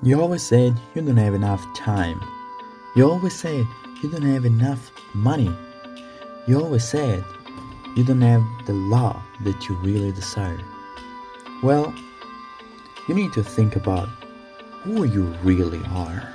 You 0.00 0.20
always 0.20 0.44
said 0.44 0.80
you 0.94 1.02
don't 1.02 1.16
have 1.16 1.34
enough 1.34 1.66
time. 1.74 2.22
You 2.94 3.10
always 3.10 3.34
said 3.34 3.66
you 4.00 4.08
don't 4.08 4.22
have 4.22 4.44
enough 4.44 4.92
money. 5.12 5.52
You 6.46 6.60
always 6.62 6.84
said 6.84 7.24
you 7.96 8.04
don't 8.04 8.20
have 8.20 8.44
the 8.66 8.74
love 8.74 9.20
that 9.40 9.68
you 9.68 9.74
really 9.78 10.12
desire. 10.12 10.60
Well, 11.64 11.92
you 13.08 13.14
need 13.16 13.32
to 13.32 13.42
think 13.42 13.74
about 13.74 14.08
who 14.82 15.02
you 15.02 15.24
really 15.42 15.82
are. 15.90 16.32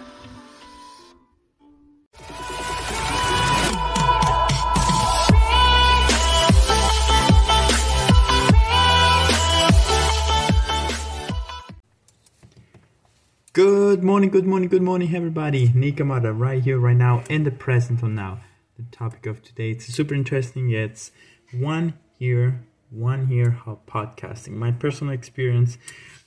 Good 14.04 14.08
morning, 14.08 14.32
good 14.32 14.46
morning, 14.46 14.68
good 14.68 14.82
morning, 14.82 15.16
everybody. 15.16 15.70
Nikamada 15.70 16.38
right 16.38 16.62
here, 16.62 16.78
right 16.78 16.98
now, 16.98 17.24
in 17.30 17.46
the 17.46 17.52
present 17.52 18.04
of 18.04 18.10
now. 18.10 18.40
The 18.76 18.84
topic 18.92 19.26
of 19.28 19.42
today, 19.42 19.72
it's 19.72 19.86
super 19.86 20.14
interesting. 20.14 20.72
It's 20.72 21.12
one 21.54 21.94
year, 22.20 22.66
one 22.90 23.30
year 23.30 23.62
of 23.66 23.86
podcasting. 23.86 24.56
My 24.56 24.72
personal 24.72 25.14
experience 25.14 25.78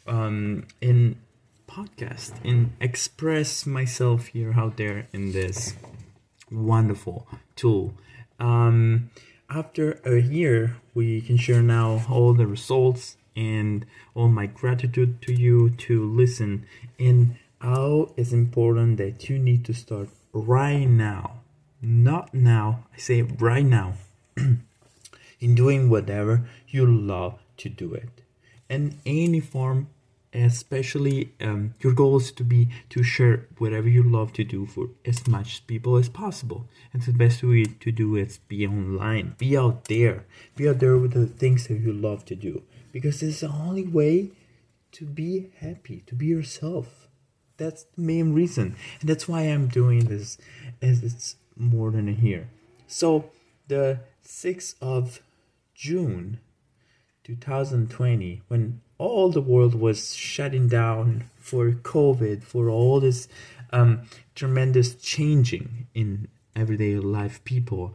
um, 0.07 0.67
in 0.81 1.21
podcast, 1.69 2.43
in 2.43 2.73
express 2.81 3.67
myself 3.67 4.29
here 4.29 4.55
out 4.57 4.79
there 4.79 5.09
in 5.13 5.33
this 5.33 5.75
wonderful 6.51 7.29
tool. 7.57 7.93
Um, 8.41 9.11
after 9.51 10.01
a 10.03 10.19
year, 10.19 10.79
we 10.95 11.21
can 11.21 11.37
share 11.37 11.61
now 11.61 12.07
all 12.09 12.33
the 12.33 12.47
results 12.47 13.19
and 13.37 13.85
all 14.15 14.29
my 14.29 14.47
gratitude 14.47 15.21
to 15.21 15.35
you 15.35 15.69
to 15.69 16.11
listen 16.11 16.65
and 16.99 17.37
how 17.61 18.13
it's 18.17 18.33
important 18.33 18.99
that 18.99 19.29
you 19.29 19.39
need 19.39 19.65
to 19.65 19.73
start 19.73 20.09
right 20.33 20.85
now. 20.87 21.41
Not 21.83 22.35
now 22.35 22.87
i 22.95 22.99
say 22.99 23.23
right 23.23 23.65
now 23.65 23.95
in 25.41 25.55
doing 25.55 25.91
whatever 25.91 26.49
you 26.69 26.87
love 26.87 27.39
to 27.59 27.69
do 27.69 27.95
it. 27.95 28.23
In 28.69 28.99
any 29.05 29.41
form 29.41 29.89
especially 30.45 31.33
um, 31.41 31.75
your 31.81 31.93
goal 31.93 32.17
is 32.19 32.31
to 32.33 32.45
be 32.45 32.69
to 32.91 33.03
share 33.03 33.47
whatever 33.59 33.89
you 33.89 34.03
love 34.03 34.33
to 34.35 34.45
do 34.45 34.67
for 34.67 34.89
as 35.05 35.27
much 35.27 35.67
people 35.67 35.97
as 35.97 36.09
possible. 36.09 36.69
And 36.93 37.03
the 37.03 37.13
best 37.13 37.43
way 37.43 37.65
to 37.65 37.93
do 37.93 38.17
it 38.17 38.29
is 38.29 38.39
be 38.39 38.67
online. 38.67 39.35
Be 39.39 39.57
out 39.57 39.85
there. 39.85 40.25
Be 40.57 40.69
out 40.69 40.79
there 40.79 40.97
with 40.97 41.13
the 41.13 41.27
things 41.27 41.67
that 41.69 41.79
you 41.79 41.93
love 41.93 42.25
to 42.27 42.35
do. 42.35 42.63
Because 42.93 43.23
it's 43.23 43.41
the 43.41 43.49
only 43.49 43.87
way 43.87 44.33
to 44.93 45.05
be 45.05 45.51
happy, 45.59 46.03
to 46.07 46.15
be 46.15 46.27
yourself. 46.27 47.06
That's 47.57 47.85
the 47.85 48.03
main 48.03 48.33
reason. 48.35 48.77
And 49.01 49.09
that's 49.09 49.29
why 49.29 49.43
I'm 49.43 49.69
doing 49.69 50.07
this 50.07 50.39
as 50.83 51.03
it's 51.03 51.37
more 51.57 51.91
than 51.91 52.09
a 52.09 52.13
year. 52.13 52.49
So 52.87 53.31
the 53.69 54.01
6th 54.25 54.75
of 54.81 55.21
June 55.75 56.41
2020, 57.25 58.43
when 58.49 58.81
all 58.99 59.31
the 59.31 59.41
world 59.41 59.75
was 59.75 60.15
shutting 60.15 60.69
down 60.69 61.25
for 61.39 61.71
COVID, 61.71 62.43
for 62.43 62.69
all 62.69 63.01
this 63.01 63.29
um, 63.73 64.03
tremendous 64.35 64.95
changing 64.95 65.87
in 65.95 66.29
everyday 66.55 66.97
life 66.97 67.43
people, 67.45 67.95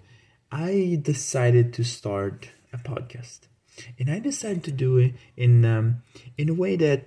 I 0.52 1.00
decided 1.02 1.73
to 1.75 1.84
start 1.84 2.50
a 2.73 2.78
podcast 2.78 3.42
and 3.98 4.09
I 4.09 4.20
decided 4.20 4.64
to 4.66 4.72
do 4.72 4.98
it 4.98 5.14
in 5.38 5.66
um, 5.66 6.03
in 6.38 6.50
a 6.50 6.53
way 6.53 6.75
that 6.75 7.06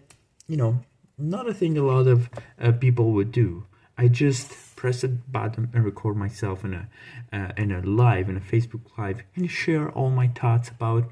you 0.49 0.57
know 0.57 0.81
not 1.19 1.49
a 1.49 1.55
thing 1.55 1.79
a 1.79 1.83
lot 1.83 2.07
of 2.07 2.29
uh, 2.61 2.73
people 2.73 3.13
would 3.13 3.33
do. 3.33 3.65
I 3.97 4.09
just 4.09 4.77
press 4.77 5.05
a 5.05 5.09
button 5.09 5.71
and 5.73 5.85
record 5.85 6.17
myself 6.17 6.65
in 6.65 6.75
a 6.75 6.89
uh, 7.33 7.53
in 7.57 7.71
a 7.71 7.81
live 7.81 8.29
in 8.29 8.37
a 8.37 8.41
Facebook 8.41 8.83
live 8.99 9.23
and 9.35 9.51
share 9.51 9.91
all 9.91 10.11
my 10.11 10.29
thoughts 10.29 10.69
about 10.69 11.11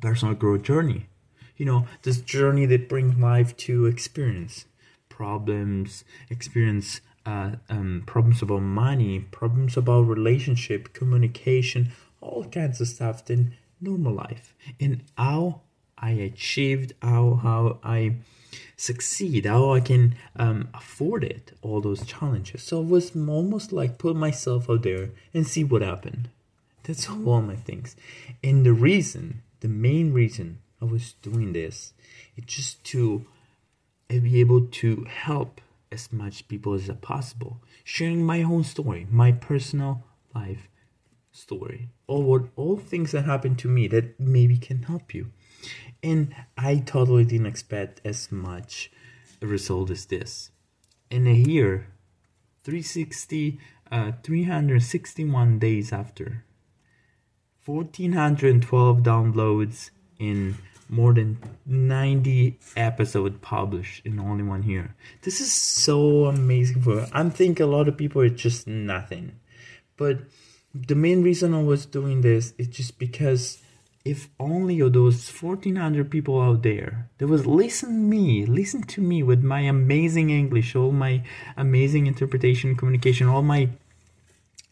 personal 0.00 0.34
growth 0.34 0.62
journey. 0.62 1.06
You 1.56 1.66
know 1.66 1.86
this 2.02 2.20
journey 2.20 2.66
that 2.66 2.88
brings 2.88 3.16
life 3.16 3.56
to 3.58 3.86
experience 3.86 4.64
problems, 5.08 6.04
experience 6.30 7.02
uh, 7.26 7.52
um, 7.68 8.02
problems 8.06 8.42
about 8.42 8.62
money, 8.62 9.20
problems 9.20 9.76
about 9.76 10.02
relationship, 10.02 10.92
communication, 10.94 11.92
all 12.20 12.44
kinds 12.44 12.80
of 12.80 12.88
stuff. 12.88 13.24
Then 13.24 13.54
normal 13.80 14.14
life 14.14 14.54
and 14.80 15.02
how 15.18 15.60
I 15.98 16.10
achieved, 16.12 16.94
how 17.02 17.34
how 17.34 17.78
I 17.84 18.16
succeed, 18.76 19.46
how 19.46 19.72
I 19.72 19.80
can 19.80 20.14
um, 20.36 20.68
afford 20.74 21.24
it, 21.24 21.52
all 21.62 21.80
those 21.80 22.04
challenges. 22.06 22.62
So 22.62 22.80
it 22.80 22.88
was 22.88 23.16
almost 23.16 23.72
like 23.72 23.98
put 23.98 24.16
myself 24.16 24.68
out 24.68 24.82
there 24.82 25.10
and 25.32 25.46
see 25.46 25.64
what 25.64 25.82
happened. 25.82 26.28
That's 26.84 27.08
all 27.08 27.42
my 27.42 27.56
things. 27.56 27.96
And 28.42 28.66
the 28.66 28.72
reason, 28.72 29.42
the 29.60 29.68
main 29.68 30.12
reason 30.12 30.58
I 30.80 30.86
was 30.86 31.12
doing 31.22 31.52
this, 31.52 31.92
it's 32.36 32.54
just 32.54 32.84
to 32.84 33.24
be 34.08 34.40
able 34.40 34.66
to 34.66 35.06
help 35.08 35.60
as 35.90 36.12
much 36.12 36.48
people 36.48 36.74
as 36.74 36.90
possible, 37.00 37.58
sharing 37.84 38.24
my 38.24 38.42
own 38.42 38.64
story, 38.64 39.06
my 39.10 39.32
personal 39.32 40.02
life 40.34 40.68
story 41.32 41.88
all 42.06 42.22
what 42.22 42.42
all 42.56 42.76
things 42.76 43.12
that 43.12 43.24
happened 43.24 43.58
to 43.58 43.68
me 43.68 43.88
that 43.88 44.20
maybe 44.20 44.58
can 44.58 44.82
help 44.82 45.14
you 45.14 45.30
and 46.02 46.34
i 46.56 46.76
totally 46.76 47.24
didn't 47.24 47.46
expect 47.46 48.00
as 48.04 48.30
much 48.32 48.90
result 49.46 49.90
as 49.90 50.06
this. 50.06 50.50
In 51.10 51.26
a 51.26 51.34
year 51.34 51.88
360 52.64 53.58
uh, 53.90 54.12
361 54.22 55.58
days 55.58 55.92
after. 55.92 56.44
1412 57.64 58.98
downloads 58.98 59.90
in 60.18 60.56
more 60.88 61.12
than 61.14 61.38
90 61.66 62.58
episodes 62.76 63.36
published 63.40 64.04
in 64.04 64.18
only 64.18 64.42
one 64.42 64.62
year. 64.62 64.94
This 65.22 65.40
is 65.40 65.52
so 65.52 66.26
amazing 66.26 66.82
for 66.82 67.06
i 67.12 67.28
think 67.28 67.60
a 67.60 67.66
lot 67.66 67.88
of 67.88 67.96
people 67.96 68.22
it's 68.22 68.42
just 68.42 68.66
nothing. 68.66 69.32
But 69.96 70.20
the 70.74 70.94
main 70.94 71.22
reason 71.22 71.54
I 71.54 71.62
was 71.62 71.84
doing 71.84 72.22
this 72.22 72.54
is 72.56 72.68
just 72.68 72.98
because 72.98 73.61
if 74.04 74.28
only 74.40 74.78
those 74.88 75.30
1400 75.30 76.10
people 76.10 76.40
out 76.40 76.62
there 76.62 77.08
that 77.18 77.28
was 77.28 77.46
listen 77.46 78.08
me 78.08 78.44
listen 78.44 78.82
to 78.82 79.00
me 79.00 79.22
with 79.22 79.42
my 79.42 79.60
amazing 79.60 80.30
english 80.30 80.74
all 80.74 80.90
my 80.90 81.22
amazing 81.56 82.06
interpretation 82.06 82.74
communication 82.74 83.28
all 83.28 83.42
my 83.42 83.68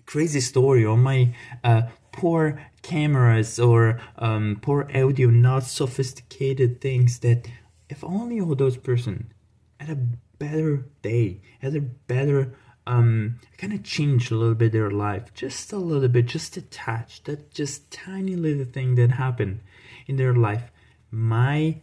crazy 0.06 0.40
story 0.40 0.84
all 0.84 0.96
my 0.96 1.32
uh, 1.62 1.82
poor 2.12 2.60
cameras 2.82 3.60
or 3.60 4.00
um, 4.18 4.58
poor 4.60 4.88
audio 4.94 5.28
not 5.30 5.62
sophisticated 5.62 6.80
things 6.80 7.20
that 7.20 7.46
if 7.88 8.02
only 8.02 8.40
all 8.40 8.54
those 8.54 8.76
person 8.76 9.32
had 9.78 9.90
a 9.90 10.06
better 10.38 10.86
day 11.02 11.40
had 11.60 11.76
a 11.76 11.80
better 11.80 12.52
um, 12.90 13.38
kind 13.56 13.72
of 13.72 13.84
changed 13.84 14.32
a 14.32 14.36
little 14.36 14.56
bit 14.56 14.72
their 14.72 14.90
life, 14.90 15.32
just 15.32 15.72
a 15.72 15.76
little 15.76 16.08
bit, 16.08 16.26
just 16.26 16.56
a 16.56 16.62
touch, 16.62 17.22
that 17.24 17.54
just 17.54 17.90
tiny 17.90 18.34
little 18.34 18.64
thing 18.64 18.96
that 18.96 19.12
happened 19.12 19.60
in 20.06 20.16
their 20.16 20.34
life. 20.34 20.72
My 21.10 21.76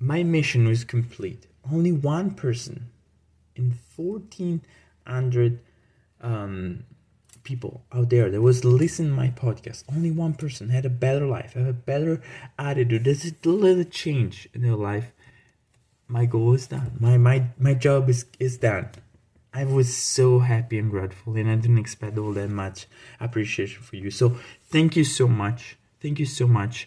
my 0.00 0.22
mission 0.24 0.66
was 0.66 0.84
complete. 0.84 1.46
Only 1.72 1.92
one 1.92 2.30
person 2.32 2.90
in 3.54 3.72
fourteen 3.96 4.62
hundred 5.06 5.60
um, 6.20 6.84
people 7.44 7.84
out 7.92 8.10
there 8.10 8.28
that 8.30 8.42
was 8.42 8.64
listening 8.64 9.12
my 9.12 9.28
podcast. 9.28 9.84
Only 9.94 10.10
one 10.10 10.34
person 10.34 10.70
had 10.70 10.84
a 10.84 10.90
better 10.90 11.26
life, 11.26 11.52
had 11.52 11.68
a 11.68 11.72
better 11.72 12.20
attitude. 12.58 13.04
There's 13.04 13.24
a 13.24 13.48
little 13.48 13.84
change 13.84 14.48
in 14.52 14.62
their 14.62 14.74
life. 14.74 15.12
My 16.08 16.26
goal 16.26 16.54
is 16.54 16.66
done. 16.66 16.92
My 16.98 17.16
my 17.16 17.46
my 17.58 17.74
job 17.74 18.08
is 18.08 18.26
is 18.38 18.58
done. 18.58 18.88
I 19.56 19.64
was 19.64 19.96
so 19.96 20.40
happy 20.40 20.78
and 20.78 20.90
grateful, 20.90 21.34
and 21.34 21.48
I 21.48 21.54
didn't 21.54 21.78
expect 21.78 22.18
all 22.18 22.34
that 22.34 22.50
much 22.50 22.86
appreciation 23.18 23.82
for 23.82 23.96
you. 23.96 24.10
So 24.10 24.36
thank 24.64 24.96
you 24.96 25.04
so 25.04 25.26
much. 25.26 25.78
Thank 25.98 26.18
you 26.18 26.26
so 26.26 26.46
much. 26.46 26.86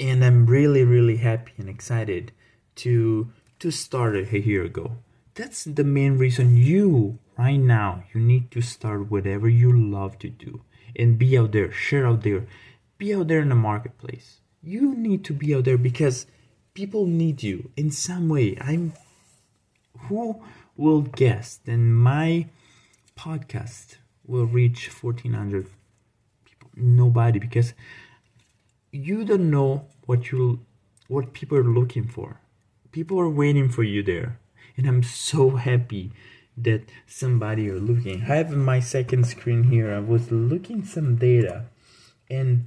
And 0.00 0.24
I'm 0.24 0.46
really, 0.46 0.82
really 0.82 1.18
happy 1.18 1.52
and 1.58 1.68
excited 1.68 2.32
to 2.76 3.30
to 3.58 3.70
start 3.70 4.16
a 4.16 4.40
year 4.40 4.64
ago. 4.64 4.96
That's 5.34 5.64
the 5.64 5.84
main 5.84 6.16
reason 6.16 6.56
you 6.56 7.18
right 7.36 7.60
now 7.60 8.04
you 8.14 8.20
need 8.20 8.50
to 8.52 8.62
start 8.62 9.10
whatever 9.10 9.46
you 9.46 9.70
love 9.70 10.18
to 10.20 10.30
do 10.30 10.62
and 10.98 11.18
be 11.18 11.36
out 11.36 11.52
there, 11.52 11.70
share 11.70 12.06
out 12.06 12.22
there, 12.22 12.46
be 12.96 13.14
out 13.14 13.28
there 13.28 13.40
in 13.40 13.50
the 13.50 13.54
marketplace. 13.70 14.40
You 14.62 14.94
need 14.94 15.22
to 15.26 15.34
be 15.34 15.54
out 15.54 15.64
there 15.64 15.76
because 15.76 16.24
people 16.72 17.04
need 17.04 17.42
you 17.42 17.70
in 17.76 17.90
some 17.90 18.30
way. 18.30 18.56
I'm 18.58 18.94
who 20.08 20.42
will 20.76 21.02
guess 21.02 21.58
then 21.64 21.92
my 21.92 22.46
podcast 23.16 23.96
will 24.26 24.46
reach 24.46 24.90
1400 25.02 25.66
people 26.44 26.70
nobody 26.76 27.38
because 27.38 27.74
you 28.92 29.24
don't 29.24 29.50
know 29.50 29.86
what 30.06 30.30
you 30.30 30.60
what 31.08 31.32
people 31.32 31.56
are 31.56 31.64
looking 31.64 32.06
for 32.06 32.40
people 32.92 33.18
are 33.18 33.28
waiting 33.28 33.68
for 33.68 33.82
you 33.82 34.02
there 34.02 34.38
and 34.76 34.86
I'm 34.86 35.02
so 35.02 35.50
happy 35.50 36.12
that 36.56 36.82
somebody 37.06 37.68
are 37.68 37.78
looking. 37.78 38.22
I 38.22 38.36
have 38.36 38.50
my 38.50 38.80
second 38.80 39.26
screen 39.26 39.64
here. 39.64 39.92
I 39.92 40.00
was 40.00 40.30
looking 40.30 40.84
some 40.84 41.16
data, 41.16 41.66
and 42.30 42.66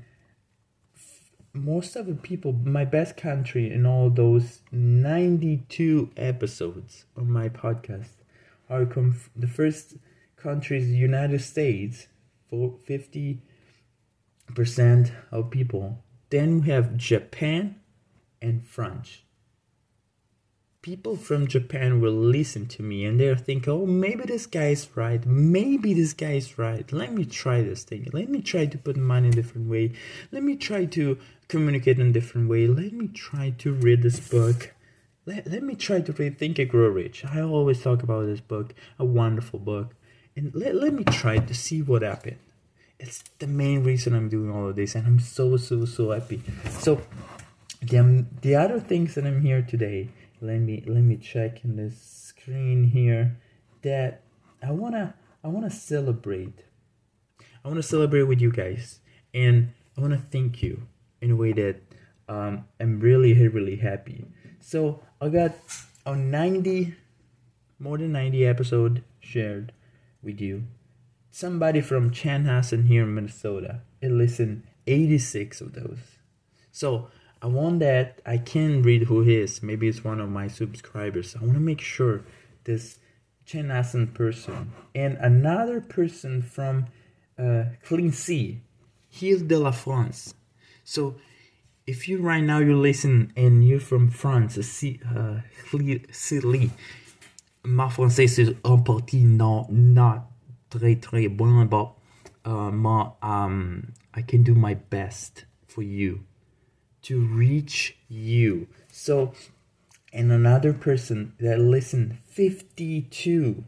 most 1.54 1.96
of 1.96 2.06
the 2.06 2.16
people, 2.16 2.54
my 2.54 2.86
best 2.86 3.18
country 3.18 3.72
in 3.72 3.86
all 3.86 4.10
those 4.10 4.60
92 4.72 6.12
episodes 6.16 7.06
of 7.16 7.28
my 7.28 7.50
podcast 7.50 8.10
are 8.69 8.86
conf- 8.86 9.30
the 9.36 9.48
first 9.48 9.96
countries 10.36 10.90
United 10.90 11.42
States 11.42 12.07
for 12.50 12.75
50% 12.88 13.42
of 15.31 15.50
people. 15.50 16.04
Then 16.30 16.62
we 16.62 16.69
have 16.69 16.98
Japan 16.98 17.80
and 18.42 18.66
France 18.66 19.24
people 20.81 21.18
from 21.18 21.48
Japan 21.48 22.00
will 22.00 22.14
listen 22.14 22.66
to 22.68 22.81
me 22.81 23.06
and 23.06 23.20
they'll 23.20 23.36
think, 23.36 23.68
oh, 23.68 23.86
maybe 23.86 24.24
this 24.24 24.46
guy's 24.46 24.88
right. 24.96 25.26
Maybe 25.26 25.94
this 25.94 26.14
guy's 26.14 26.58
right. 26.58 26.90
Let 26.92 27.14
me 27.14 27.26
try 27.26 27.62
this 27.62 27.84
thing. 27.84 28.08
Let 28.14 28.30
me 28.30 28.42
try 28.42 28.66
to 28.66 28.78
put 28.78 28.96
money 28.96 29.28
in 29.28 29.34
a 29.34 29.36
different 29.36 29.70
way. 29.70 29.92
Let 30.31 30.44
me 30.44 30.56
try 30.56 30.86
to 30.86 31.18
communicate 31.50 32.00
in 32.00 32.08
a 32.08 32.14
different 32.14 32.50
way. 32.50 32.68
Let 32.68 32.94
me 32.94 33.10
try 33.10 33.54
to 33.58 33.74
read 33.74 34.04
this 34.04 34.20
book. 34.20 34.74
Let, 35.26 35.48
let 35.48 35.64
me 35.64 35.76
try 35.76 36.00
to 36.02 36.14
read 36.14 36.38
Think 36.38 36.60
and 36.60 36.70
Grow 36.70 36.88
Rich. 36.88 37.25
I 37.25 37.42
always 37.42 37.82
talk 37.82 38.02
about 38.02 38.25
this 38.25 38.42
book, 38.42 38.74
a 38.98 39.06
wonderful 39.06 39.60
book. 39.60 39.96
And 40.36 40.56
let, 40.56 40.75
let 40.75 40.94
me 40.94 41.04
try 41.04 41.40
to 41.40 41.54
see 41.54 41.82
what 41.82 42.04
happened. 42.04 42.38
It's 43.00 43.24
the 43.40 43.48
main 43.48 43.84
reason 43.84 44.14
I'm 44.14 44.30
doing 44.30 44.52
all 44.52 44.70
of 44.70 44.75
this, 44.75 44.96
and 44.96 45.08
I'm 45.08 45.20
so, 45.20 45.58
so, 45.58 45.86
so 45.86 46.12
happy. 46.12 46.42
So, 46.70 47.02
the, 47.82 48.25
the 48.42 48.56
other 48.56 48.80
things 48.80 49.16
that 49.16 49.25
I'm 49.25 49.42
here 49.42 49.62
today 49.62 50.10
let 50.41 50.59
me 50.59 50.83
let 50.88 51.03
me 51.03 51.18
check 51.18 51.63
in 51.63 51.75
this 51.75 52.00
screen 52.01 52.83
here 52.86 53.38
that 53.81 54.21
I 54.63 54.71
wanna 54.71 55.15
I 55.44 55.47
wanna 55.47 55.69
celebrate. 55.69 56.63
I 57.63 57.68
wanna 57.68 57.83
celebrate 57.83 58.24
with 58.24 58.41
you 58.41 58.51
guys 58.51 59.00
and 59.33 59.74
I 59.97 60.01
wanna 60.01 60.21
thank 60.31 60.63
you 60.63 60.83
in 61.21 61.31
a 61.31 61.36
way 61.36 61.51
that 61.53 61.81
um, 62.27 62.65
I'm 62.80 63.00
really 63.00 63.33
really 63.47 63.77
happy. 63.77 64.25
So 64.59 65.01
I 65.19 65.30
got 65.30 65.53
a 66.06 66.15
90 66.15 66.95
more 67.80 67.97
than 67.97 68.12
90 68.12 68.45
episode 68.45 69.03
shared 69.19 69.74
with 70.21 70.39
you. 70.39 70.63
Somebody 71.31 71.81
from 71.81 72.12
Chanhassen 72.12 72.88
here 72.88 73.03
in 73.03 73.13
Minnesota. 73.13 73.81
It 74.01 74.12
listened 74.12 74.63
86 74.88 75.62
of 75.62 75.74
those. 75.74 76.00
So 76.71 77.09
I 77.41 77.47
want 77.47 77.80
that 77.80 78.21
I 78.25 78.38
can 78.38 78.81
read 78.81 79.03
who 79.03 79.21
he 79.21 79.38
is. 79.38 79.63
Maybe 79.63 79.88
it's 79.88 80.03
one 80.03 80.19
of 80.19 80.30
my 80.30 80.47
subscribers. 80.47 81.36
I 81.36 81.39
want 81.39 81.53
to 81.53 81.62
make 81.62 81.80
sure 81.80 82.24
this 82.65 83.00
Chanhassen 83.47 84.13
person 84.13 84.74
and 84.94 85.18
another 85.18 85.80
person 85.80 86.41
from 86.41 86.88
uh, 87.38 87.63
Clean 87.83 88.12
Sea, 88.12 88.62
Hill 89.09 89.39
de 89.47 89.57
la 89.57 89.71
France. 89.71 90.33
So 90.83 91.15
if 91.88 92.09
you 92.09 92.21
right 92.21 92.44
now 92.44 92.59
you 92.59 92.77
listen 92.77 93.31
and 93.38 93.65
you're 93.65 93.80
from 93.80 94.09
France, 94.09 94.56
si, 94.68 95.00
uh, 95.09 95.39
ma 97.63 97.88
français 97.89 98.27
c'est 98.27 98.56
en 98.63 98.83
partie 98.83 99.24
non, 99.24 99.65
not 99.69 100.30
très 100.69 101.00
très 101.00 101.36
bon, 101.36 101.65
but 101.65 101.94
uh, 102.45 102.69
ma, 102.71 103.13
um, 103.21 103.94
I 104.13 104.21
can 104.24 104.44
do 104.44 104.53
my 104.53 104.74
best 104.74 105.45
for 105.68 105.81
you 105.83 106.25
to 107.04 107.19
reach 107.19 107.98
you. 108.07 108.68
So, 108.92 109.34
and 110.12 110.31
another 110.31 110.74
person 110.74 111.34
that 111.40 111.60
listened 111.60 112.18
52 112.25 113.63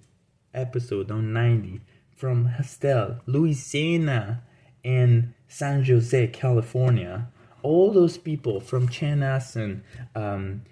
episode 0.54 1.12
on 1.12 1.34
90 1.34 1.82
from 2.16 2.50
Hastel, 2.58 3.20
Louisiana, 3.26 4.44
and 4.84 5.34
San 5.48 5.84
Jose, 5.86 6.28
California. 6.28 7.28
All 7.64 7.92
those 7.92 8.18
people 8.18 8.60
from 8.60 8.90
Chanhassen, 8.90 9.82
um, 10.16 10.64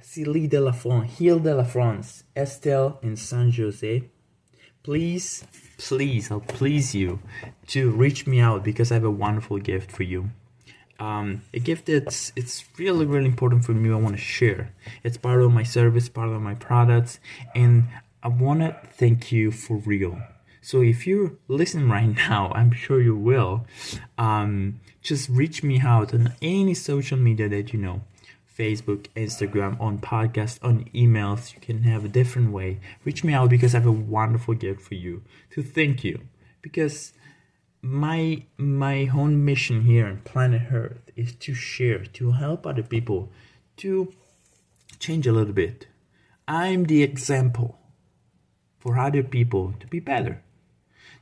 Silly 0.00 0.46
de 0.46 0.60
la 0.60 0.72
France, 0.72 1.18
Hill 1.18 1.40
de 1.40 1.54
la 1.54 1.64
France, 1.64 2.24
Estelle, 2.36 2.98
and 3.02 3.18
San 3.18 3.52
Jose. 3.52 4.04
Please, 4.82 5.44
please, 5.76 6.30
I'll 6.30 6.40
please 6.40 6.94
you 6.94 7.20
to 7.68 7.90
reach 7.90 8.26
me 8.26 8.40
out 8.40 8.64
because 8.64 8.90
I 8.90 8.94
have 8.94 9.04
a 9.04 9.10
wonderful 9.10 9.58
gift 9.58 9.92
for 9.92 10.02
you 10.02 10.30
um, 10.98 11.42
a 11.54 11.60
gift 11.60 11.86
that's 11.86 12.32
it's 12.34 12.64
really 12.78 13.06
really 13.06 13.26
important 13.26 13.64
for 13.64 13.72
me. 13.72 13.90
I 13.90 13.96
want 13.96 14.16
to 14.16 14.22
share. 14.22 14.72
It's 15.04 15.16
part 15.16 15.42
of 15.42 15.52
my 15.52 15.62
service, 15.62 16.08
part 16.08 16.28
of 16.30 16.42
my 16.42 16.54
products, 16.54 17.20
and 17.54 17.84
I 18.22 18.28
want 18.28 18.60
to 18.60 18.76
thank 18.92 19.30
you 19.30 19.50
for 19.50 19.76
real. 19.76 20.20
So 20.60 20.82
if 20.82 21.06
you're 21.06 21.32
listening 21.46 21.88
right 21.88 22.14
now, 22.28 22.52
I'm 22.54 22.72
sure 22.72 23.00
you 23.00 23.16
will. 23.16 23.66
Um, 24.16 24.80
just 25.00 25.28
reach 25.28 25.62
me 25.62 25.80
out 25.80 26.12
on 26.12 26.34
any 26.42 26.74
social 26.74 27.16
media 27.16 27.48
that 27.48 27.72
you 27.72 27.78
know. 27.78 28.02
Facebook, 28.58 29.06
Instagram, 29.14 29.80
on 29.80 29.98
podcast, 29.98 30.58
on 30.62 30.84
emails. 30.92 31.54
You 31.54 31.60
can 31.60 31.84
have 31.84 32.04
a 32.04 32.08
different 32.08 32.50
way. 32.50 32.80
Reach 33.04 33.22
me 33.22 33.32
out 33.32 33.50
because 33.50 33.72
I 33.72 33.78
have 33.78 33.86
a 33.86 33.92
wonderful 33.92 34.54
gift 34.54 34.80
for 34.80 34.94
you 34.94 35.22
to 35.52 35.62
thank 35.62 36.02
you. 36.02 36.22
Because 36.60 37.12
my 37.82 38.42
my 38.56 39.08
own 39.14 39.44
mission 39.44 39.82
here 39.82 40.06
on 40.06 40.18
planet 40.18 40.72
earth 40.72 41.10
is 41.16 41.34
to 41.36 41.54
share 41.54 42.04
to 42.04 42.32
help 42.32 42.66
other 42.66 42.82
people 42.82 43.30
to 43.76 44.12
change 44.98 45.26
a 45.26 45.32
little 45.32 45.52
bit. 45.52 45.86
I'm 46.46 46.84
the 46.84 47.02
example 47.02 47.78
for 48.78 48.98
other 48.98 49.22
people 49.22 49.74
to 49.80 49.86
be 49.86 50.00
better. 50.00 50.42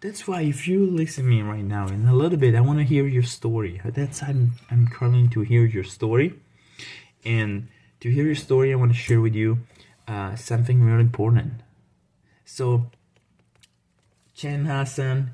That's 0.00 0.26
why 0.28 0.42
if 0.42 0.68
you 0.68 0.86
listen 0.86 1.24
to 1.24 1.30
me 1.30 1.42
right 1.42 1.64
now 1.64 1.88
in 1.88 2.06
a 2.06 2.14
little 2.14 2.38
bit 2.38 2.54
i 2.54 2.60
want 2.60 2.78
to 2.78 2.84
hear 2.84 3.06
your 3.06 3.22
story. 3.22 3.80
That's 3.84 4.22
i'm 4.22 4.52
i'm 4.70 4.88
calling 4.88 5.28
to 5.30 5.40
hear 5.40 5.64
your 5.64 5.84
story. 5.84 6.34
And 7.24 7.68
to 8.00 8.10
hear 8.10 8.24
your 8.24 8.34
story 8.34 8.72
i 8.72 8.76
want 8.76 8.92
to 8.92 8.98
share 8.98 9.20
with 9.20 9.34
you 9.34 9.58
uh, 10.08 10.36
something 10.36 10.82
really 10.82 11.00
important. 11.00 11.54
So 12.44 12.90
Chanhassen 14.36 15.30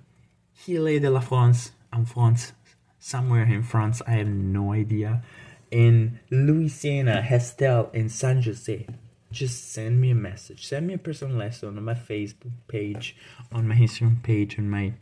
Hill 0.55 1.01
de 1.01 1.11
la 1.11 1.21
France, 1.21 1.73
in 1.93 2.05
France, 2.05 2.53
somewhere 2.99 3.45
in 3.45 3.63
France, 3.63 4.01
I 4.07 4.13
have 4.13 4.29
no 4.29 4.73
idea. 4.73 5.23
In 5.71 6.21
Louisiana, 6.31 7.23
Hastel, 7.23 7.93
in 7.93 8.09
San 8.09 8.43
Jose. 8.43 8.87
Just 9.31 9.73
send 9.73 10.01
me 10.01 10.11
a 10.11 10.15
message. 10.15 10.67
Send 10.67 10.87
me 10.87 10.95
a 10.95 10.99
personal 10.99 11.37
lesson 11.37 11.77
on 11.79 11.85
my 11.85 11.95
Facebook 11.95 12.53
page, 12.69 13.17
on 13.51 13.67
my 13.67 13.75
Instagram 13.75 14.23
page, 14.23 14.59
on 14.59 14.69
my 14.69 14.93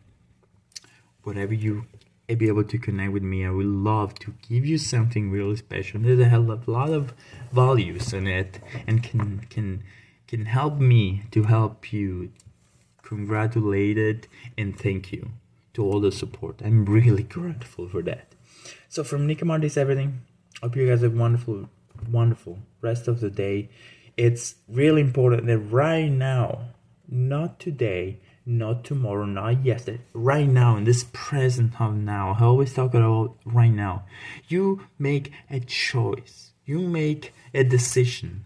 whatever 1.25 1.53
you 1.53 1.87
be 2.37 2.47
able 2.47 2.63
to 2.63 2.79
connect 2.79 3.13
with 3.13 3.25
me. 3.25 3.45
I 3.45 3.51
would 3.51 3.67
love 3.67 4.15
to 4.21 4.35
give 4.49 4.65
you 4.65 4.79
something 4.79 5.33
really 5.33 5.57
special. 5.57 6.01
Hell 6.01 6.51
of 6.53 6.69
a 6.69 6.71
lot 6.71 6.91
of 6.91 7.13
values 7.53 8.13
in 8.13 8.29
it 8.29 8.61
and 8.87 9.03
can 9.03 9.41
can 9.51 9.83
can 10.29 10.47
help 10.47 10.79
me 10.79 11.25
to 11.33 11.43
help 11.43 11.93
you 11.93 12.31
congratulated 13.03 14.29
and 14.57 14.79
thank 14.79 15.11
you 15.11 15.33
to 15.81 15.87
all 15.87 16.01
the 16.01 16.13
support. 16.13 16.61
I'm 16.63 16.85
really 16.85 17.23
grateful 17.23 17.89
for 17.89 18.03
that. 18.03 18.35
So 18.89 19.03
from 19.03 19.27
Nick 19.27 19.43
Martis, 19.43 19.77
everything. 19.79 20.21
Hope 20.63 20.77
you 20.77 20.87
guys 20.87 21.01
have 21.01 21.15
wonderful, 21.15 21.71
wonderful 22.11 22.59
rest 22.83 23.09
of 23.09 23.21
the 23.21 23.31
day. 23.31 23.71
It's 24.17 24.57
really 24.69 25.01
important 25.01 25.47
that 25.47 25.59
right 25.59 26.11
now, 26.11 26.75
not 27.09 27.59
today, 27.59 28.21
not 28.45 28.85
tomorrow, 28.85 29.25
not 29.25 29.65
yesterday, 29.65 30.03
right 30.13 30.49
now, 30.49 30.77
in 30.77 30.85
this 30.85 31.07
present 31.13 31.81
of 31.81 31.95
now. 31.95 32.37
I 32.39 32.45
always 32.45 32.75
talk 32.75 32.93
about 32.93 33.37
right 33.47 33.73
now. 33.73 34.05
You 34.49 34.83
make 34.99 35.33
a 35.49 35.61
choice. 35.61 36.51
You 36.67 36.81
make 36.81 37.33
a 37.55 37.65
decision 37.65 38.45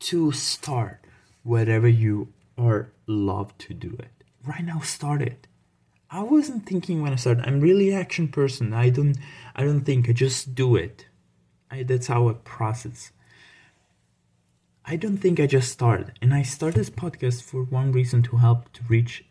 to 0.00 0.32
start 0.32 1.04
whatever 1.42 1.88
you 1.88 2.32
are 2.56 2.92
love 3.06 3.56
to 3.58 3.74
do 3.74 3.94
it. 3.98 4.24
Right 4.44 4.64
now, 4.64 4.80
start 4.80 5.20
it. 5.20 5.46
I 6.10 6.22
wasn't 6.22 6.66
thinking 6.66 7.02
when 7.02 7.12
I 7.12 7.16
started. 7.16 7.46
I'm 7.46 7.60
really 7.60 7.92
action 7.92 8.28
person. 8.28 8.72
I 8.72 8.90
don't 8.90 9.16
I 9.54 9.64
don't 9.64 9.82
think 9.82 10.08
I 10.08 10.12
just 10.12 10.54
do 10.54 10.76
it. 10.76 11.06
I, 11.70 11.82
that's 11.82 12.06
how 12.06 12.28
I 12.28 12.34
process. 12.34 13.10
I 14.84 14.94
don't 14.94 15.16
think 15.16 15.40
I 15.40 15.46
just 15.46 15.72
started. 15.72 16.12
And 16.22 16.32
I 16.32 16.42
started 16.42 16.78
this 16.78 16.90
podcast 16.90 17.42
for 17.42 17.64
one 17.64 17.90
reason 17.90 18.22
to 18.24 18.36
help 18.36 18.72
to 18.74 18.82
reach 18.88 19.24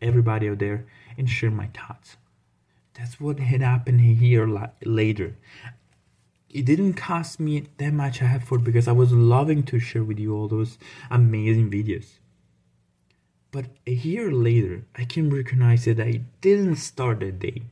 everybody 0.00 0.48
out 0.48 0.58
there 0.58 0.86
and 1.18 1.28
share 1.28 1.50
my 1.50 1.66
thoughts. 1.66 2.16
That's 2.94 3.20
what 3.20 3.38
had 3.38 3.60
happened 3.60 4.00
year 4.00 4.48
later. 4.84 5.36
It 6.48 6.64
didn't 6.64 6.94
cost 6.94 7.40
me 7.40 7.68
that 7.78 7.92
much 7.92 8.22
effort 8.22 8.58
because 8.58 8.88
I 8.88 8.92
was 8.92 9.12
loving 9.12 9.62
to 9.64 9.78
share 9.78 10.04
with 10.04 10.18
you 10.18 10.34
all 10.34 10.48
those 10.48 10.78
amazing 11.10 11.70
videos. 11.70 12.18
But 13.52 13.66
a 13.86 13.92
year 13.92 14.32
later, 14.32 14.86
I 14.96 15.04
can 15.04 15.28
recognize 15.28 15.84
that 15.84 16.00
I 16.00 16.22
didn't 16.40 16.76
start 16.76 17.20
that 17.20 17.38
day. 17.38 17.62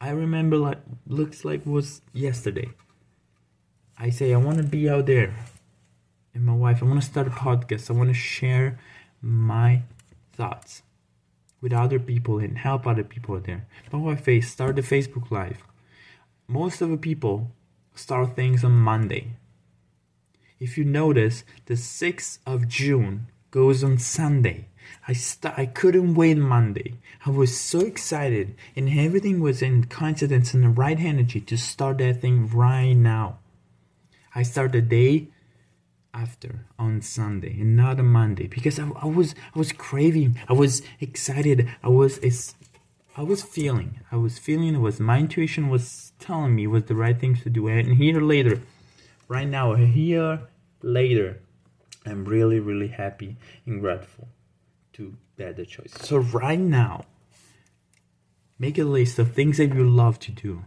I 0.00 0.10
remember 0.10 0.56
like 0.56 0.80
looks 1.06 1.44
like 1.44 1.64
was 1.66 2.00
yesterday. 2.12 2.70
I 3.98 4.10
say 4.10 4.32
I 4.32 4.38
want 4.38 4.56
to 4.56 4.64
be 4.64 4.88
out 4.88 5.06
there, 5.06 5.36
and 6.34 6.44
my 6.44 6.54
wife. 6.54 6.82
I 6.82 6.86
want 6.86 7.00
to 7.02 7.06
start 7.06 7.26
a 7.26 7.30
podcast. 7.30 7.90
I 7.90 7.92
want 7.92 8.08
to 8.08 8.14
share 8.14 8.78
my 9.20 9.82
thoughts 10.32 10.82
with 11.60 11.72
other 11.72 11.98
people 11.98 12.38
and 12.38 12.58
help 12.58 12.86
other 12.86 13.04
people 13.04 13.36
out 13.36 13.44
there. 13.44 13.66
But 13.90 13.98
what 13.98 14.20
face 14.20 14.50
start 14.50 14.76
the 14.76 14.82
Facebook 14.82 15.30
Live. 15.30 15.62
Most 16.46 16.80
of 16.80 16.90
the 16.90 16.96
people 16.96 17.50
start 17.94 18.36
things 18.36 18.64
on 18.64 18.72
Monday. 18.72 19.36
If 20.58 20.78
you 20.78 20.84
notice, 20.84 21.44
the 21.66 21.74
6th 21.74 22.38
of 22.46 22.68
June 22.68 23.26
goes 23.50 23.82
on 23.82 23.98
Sunday. 23.98 24.68
I 25.08 25.12
st- 25.12 25.58
I 25.58 25.66
couldn't 25.66 26.14
wait 26.14 26.36
Monday. 26.36 26.94
I 27.24 27.30
was 27.30 27.58
so 27.58 27.80
excited, 27.80 28.54
and 28.74 28.88
everything 28.88 29.40
was 29.40 29.62
in 29.62 29.86
coincidence 29.86 30.54
and 30.54 30.64
the 30.64 30.68
right 30.68 30.98
energy 30.98 31.40
to 31.40 31.56
start 31.56 31.98
that 31.98 32.20
thing 32.20 32.48
right 32.48 32.94
now. 32.94 33.38
I 34.34 34.42
start 34.42 34.72
the 34.72 34.82
day 34.82 35.28
after 36.12 36.66
on 36.78 37.02
Sunday 37.02 37.60
and 37.60 37.76
not 37.76 37.98
on 37.98 38.06
Monday 38.06 38.46
because 38.46 38.78
I, 38.78 38.88
I 39.02 39.06
was 39.06 39.34
I 39.54 39.58
was 39.58 39.72
craving. 39.72 40.38
I 40.48 40.54
was 40.54 40.82
excited. 41.00 41.68
I 41.82 41.88
was 41.88 42.18
I 43.16 43.22
was 43.22 43.42
feeling. 43.42 44.00
I 44.10 44.16
was 44.16 44.38
feeling. 44.38 44.74
It 44.74 44.80
was 44.80 44.98
my 44.98 45.18
intuition 45.18 45.68
was 45.68 46.12
telling 46.18 46.54
me 46.54 46.66
was 46.66 46.84
the 46.84 46.94
right 46.94 47.18
things 47.18 47.42
to 47.42 47.50
do. 47.50 47.68
And 47.68 47.96
here 47.96 48.20
later, 48.20 48.60
right 49.28 49.48
now, 49.48 49.74
here 49.74 50.40
later, 50.82 51.40
I'm 52.04 52.24
really 52.24 52.60
really 52.60 52.88
happy 52.88 53.36
and 53.66 53.80
grateful 53.80 54.28
to 54.96 55.16
that 55.36 55.56
choice. 55.68 55.92
So 56.00 56.18
right 56.18 56.58
now, 56.58 57.04
make 58.58 58.78
a 58.78 58.84
list 58.84 59.18
of 59.18 59.32
things 59.32 59.58
that 59.58 59.74
you 59.74 59.88
love 59.88 60.18
to 60.20 60.32
do. 60.32 60.64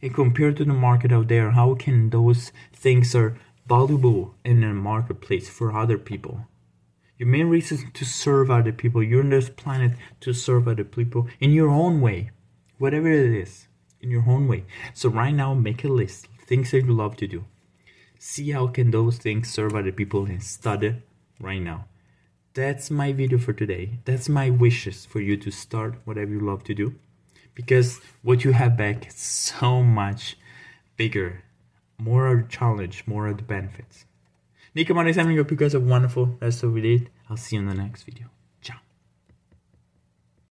And 0.00 0.14
compare 0.14 0.52
to 0.52 0.64
the 0.64 0.72
market 0.72 1.12
out 1.12 1.28
there, 1.28 1.52
how 1.52 1.74
can 1.74 2.10
those 2.10 2.52
things 2.72 3.14
are 3.14 3.38
valuable 3.66 4.34
in 4.44 4.60
the 4.60 4.68
marketplace 4.68 5.48
for 5.48 5.74
other 5.74 5.98
people? 5.98 6.46
Your 7.18 7.28
main 7.28 7.48
reason 7.48 7.90
to 7.92 8.04
serve 8.04 8.50
other 8.50 8.72
people. 8.72 9.02
You're 9.02 9.22
on 9.22 9.30
this 9.30 9.48
planet 9.48 9.92
to 10.20 10.32
serve 10.32 10.66
other 10.66 10.84
people 10.84 11.28
in 11.40 11.52
your 11.52 11.70
own 11.70 12.00
way, 12.00 12.30
whatever 12.78 13.08
it 13.08 13.32
is, 13.32 13.68
in 14.00 14.10
your 14.10 14.24
own 14.28 14.48
way. 14.48 14.64
So 14.92 15.08
right 15.08 15.34
now, 15.34 15.54
make 15.54 15.84
a 15.84 15.88
list 15.88 16.28
things 16.46 16.70
that 16.72 16.84
you 16.84 16.92
love 16.92 17.16
to 17.16 17.26
do. 17.26 17.44
See 18.18 18.50
how 18.50 18.66
can 18.66 18.90
those 18.90 19.18
things 19.18 19.50
serve 19.50 19.74
other 19.74 19.92
people 19.92 20.24
and 20.26 20.42
study 20.42 21.02
right 21.40 21.60
now. 21.60 21.86
That's 22.54 22.88
my 22.88 23.12
video 23.12 23.38
for 23.38 23.52
today. 23.52 23.98
That's 24.04 24.28
my 24.28 24.48
wishes 24.48 25.04
for 25.04 25.20
you 25.20 25.36
to 25.38 25.50
start 25.50 25.96
whatever 26.04 26.30
you 26.30 26.38
love 26.38 26.62
to 26.64 26.74
do. 26.74 26.94
Because 27.52 28.00
what 28.22 28.44
you 28.44 28.52
have 28.52 28.76
back 28.76 29.08
is 29.08 29.16
so 29.16 29.82
much 29.82 30.36
bigger. 30.96 31.42
More 31.98 32.28
of 32.28 32.48
challenge, 32.48 33.02
more 33.06 33.26
of 33.26 33.38
the 33.38 33.42
benefits. 33.42 34.04
Nico 34.72 34.94
Monday, 34.94 35.12
having 35.12 35.34
you 35.34 35.42
guys 35.42 35.72
have 35.72 35.82
a 35.82 35.84
wonderful 35.84 36.38
rest 36.40 36.62
of 36.62 36.74
the 36.74 36.98
day. 36.98 37.08
I'll 37.28 37.36
see 37.36 37.56
you 37.56 37.62
in 37.62 37.68
the 37.68 37.74
next 37.74 38.04
video. 38.04 38.33